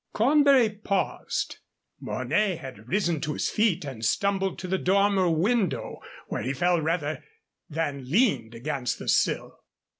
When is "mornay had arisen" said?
1.99-3.21